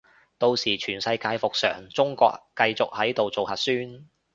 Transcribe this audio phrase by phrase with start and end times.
[0.39, 4.07] 到時全世界復常，中國繼續喺度做核酸